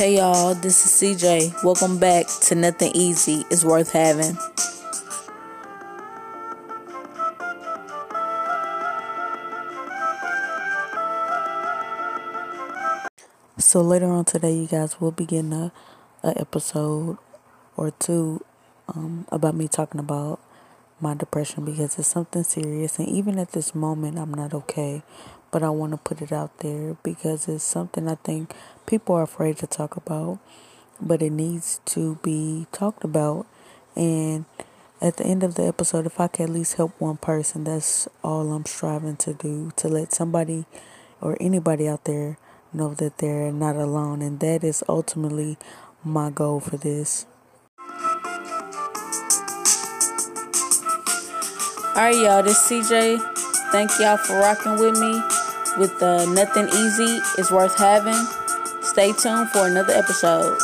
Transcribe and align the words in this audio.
Hey 0.00 0.16
y'all, 0.16 0.54
this 0.54 1.02
is 1.02 1.16
CJ. 1.18 1.62
Welcome 1.64 1.98
back 1.98 2.26
to 2.42 2.54
Nothing 2.54 2.92
Easy 2.94 3.44
is 3.50 3.64
Worth 3.64 3.92
Having. 3.92 4.38
So 13.58 13.82
later 13.82 14.06
on 14.06 14.24
today, 14.24 14.54
you 14.54 14.66
guys 14.66 15.00
will 15.00 15.10
be 15.10 15.26
getting 15.26 15.52
a, 15.52 15.72
a 16.22 16.40
episode 16.40 17.18
or 17.76 17.90
two 17.90 18.44
um, 18.88 19.26
about 19.30 19.54
me 19.54 19.68
talking 19.68 20.00
about 20.00 20.40
my 21.00 21.14
depression 21.14 21.64
because 21.64 21.98
it's 21.98 22.08
something 22.08 22.42
serious, 22.42 22.98
and 22.98 23.08
even 23.08 23.38
at 23.38 23.52
this 23.52 23.74
moment, 23.74 24.18
I'm 24.18 24.34
not 24.34 24.54
okay. 24.54 25.02
But 25.50 25.62
I 25.62 25.70
want 25.70 25.92
to 25.92 25.98
put 25.98 26.22
it 26.22 26.32
out 26.32 26.58
there 26.58 26.96
because 27.02 27.48
it's 27.48 27.64
something 27.64 28.08
I 28.08 28.14
think 28.14 28.54
people 28.86 29.16
are 29.16 29.22
afraid 29.22 29.56
to 29.58 29.66
talk 29.66 29.96
about, 29.96 30.38
but 31.00 31.22
it 31.22 31.30
needs 31.30 31.80
to 31.86 32.18
be 32.22 32.66
talked 32.70 33.02
about. 33.02 33.46
And 33.96 34.44
at 35.00 35.16
the 35.16 35.24
end 35.24 35.42
of 35.42 35.54
the 35.54 35.64
episode, 35.64 36.06
if 36.06 36.20
I 36.20 36.28
can 36.28 36.44
at 36.44 36.50
least 36.50 36.74
help 36.74 36.92
one 37.00 37.16
person, 37.16 37.64
that's 37.64 38.06
all 38.22 38.52
I'm 38.52 38.66
striving 38.66 39.16
to 39.16 39.32
do 39.32 39.72
to 39.76 39.88
let 39.88 40.12
somebody 40.12 40.66
or 41.20 41.36
anybody 41.40 41.88
out 41.88 42.04
there 42.04 42.38
know 42.72 42.94
that 42.94 43.18
they're 43.18 43.50
not 43.50 43.76
alone. 43.76 44.22
And 44.22 44.38
that 44.40 44.62
is 44.62 44.84
ultimately 44.88 45.56
my 46.04 46.30
goal 46.30 46.60
for 46.60 46.76
this. 46.76 47.26
All 51.96 52.06
right, 52.06 52.16
y'all, 52.16 52.42
this 52.42 52.70
is 52.70 52.88
CJ. 52.88 53.20
Thank 53.72 53.90
y'all 53.98 54.16
for 54.16 54.38
rocking 54.38 54.78
with 54.78 54.98
me 54.98 55.20
with 55.76 56.02
uh, 56.02 56.24
Nothing 56.26 56.68
Easy 56.68 57.20
is 57.38 57.50
Worth 57.50 57.76
Having. 57.76 58.26
Stay 58.82 59.12
tuned 59.12 59.50
for 59.50 59.66
another 59.66 59.92
episode. 59.92 60.58